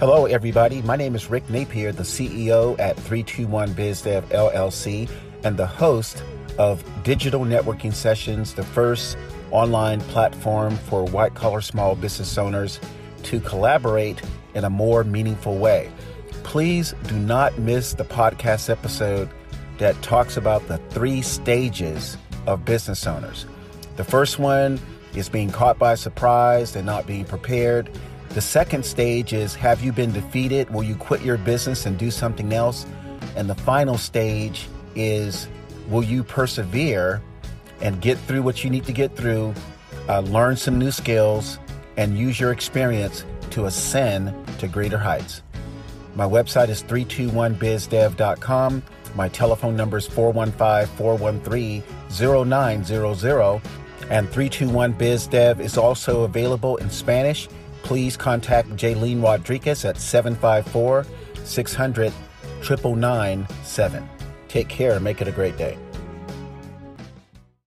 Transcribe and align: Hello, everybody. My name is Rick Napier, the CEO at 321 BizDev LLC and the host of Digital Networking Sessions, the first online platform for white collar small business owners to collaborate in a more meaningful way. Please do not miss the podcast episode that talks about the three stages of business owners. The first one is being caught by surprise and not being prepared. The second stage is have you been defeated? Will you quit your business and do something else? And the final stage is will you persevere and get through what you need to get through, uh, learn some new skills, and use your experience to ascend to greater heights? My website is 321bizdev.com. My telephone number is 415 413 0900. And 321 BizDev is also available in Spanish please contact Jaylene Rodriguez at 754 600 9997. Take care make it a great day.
Hello, 0.00 0.24
everybody. 0.24 0.80
My 0.80 0.96
name 0.96 1.14
is 1.14 1.28
Rick 1.28 1.50
Napier, 1.50 1.92
the 1.92 2.04
CEO 2.04 2.74
at 2.80 2.96
321 2.96 3.74
BizDev 3.74 4.22
LLC 4.28 5.10
and 5.44 5.58
the 5.58 5.66
host 5.66 6.24
of 6.56 6.82
Digital 7.02 7.42
Networking 7.42 7.92
Sessions, 7.92 8.54
the 8.54 8.62
first 8.62 9.18
online 9.50 10.00
platform 10.00 10.74
for 10.74 11.04
white 11.04 11.34
collar 11.34 11.60
small 11.60 11.96
business 11.96 12.38
owners 12.38 12.80
to 13.24 13.40
collaborate 13.40 14.22
in 14.54 14.64
a 14.64 14.70
more 14.70 15.04
meaningful 15.04 15.58
way. 15.58 15.92
Please 16.44 16.94
do 17.06 17.18
not 17.18 17.58
miss 17.58 17.92
the 17.92 18.04
podcast 18.04 18.70
episode 18.70 19.28
that 19.76 20.00
talks 20.00 20.38
about 20.38 20.66
the 20.66 20.78
three 20.88 21.20
stages 21.20 22.16
of 22.46 22.64
business 22.64 23.06
owners. 23.06 23.44
The 23.96 24.04
first 24.04 24.38
one 24.38 24.80
is 25.14 25.28
being 25.28 25.50
caught 25.50 25.78
by 25.78 25.94
surprise 25.94 26.74
and 26.74 26.86
not 26.86 27.06
being 27.06 27.26
prepared. 27.26 27.90
The 28.30 28.40
second 28.40 28.86
stage 28.86 29.32
is 29.32 29.56
have 29.56 29.82
you 29.82 29.90
been 29.92 30.12
defeated? 30.12 30.70
Will 30.70 30.84
you 30.84 30.94
quit 30.94 31.20
your 31.22 31.36
business 31.36 31.84
and 31.84 31.98
do 31.98 32.12
something 32.12 32.52
else? 32.52 32.86
And 33.34 33.50
the 33.50 33.56
final 33.56 33.98
stage 33.98 34.68
is 34.94 35.48
will 35.88 36.04
you 36.04 36.22
persevere 36.22 37.20
and 37.80 38.00
get 38.00 38.18
through 38.18 38.42
what 38.42 38.62
you 38.62 38.70
need 38.70 38.84
to 38.84 38.92
get 38.92 39.16
through, 39.16 39.52
uh, 40.08 40.20
learn 40.20 40.56
some 40.56 40.78
new 40.78 40.92
skills, 40.92 41.58
and 41.96 42.16
use 42.16 42.38
your 42.38 42.52
experience 42.52 43.24
to 43.50 43.66
ascend 43.66 44.32
to 44.60 44.68
greater 44.68 44.98
heights? 44.98 45.42
My 46.14 46.24
website 46.24 46.68
is 46.68 46.84
321bizdev.com. 46.84 48.82
My 49.16 49.28
telephone 49.28 49.74
number 49.74 49.98
is 49.98 50.06
415 50.06 50.86
413 50.96 51.82
0900. 52.46 53.60
And 54.08 54.28
321 54.28 54.94
BizDev 54.94 55.58
is 55.58 55.76
also 55.76 56.22
available 56.22 56.76
in 56.76 56.90
Spanish 56.90 57.48
please 57.82 58.16
contact 58.16 58.68
Jaylene 58.70 59.22
Rodriguez 59.22 59.84
at 59.84 59.98
754 59.98 61.06
600 61.44 62.12
9997. 62.96 64.08
Take 64.48 64.68
care 64.68 64.94
make 65.04 65.20
it 65.20 65.28
a 65.28 65.32
great 65.32 65.56
day. 65.56 65.78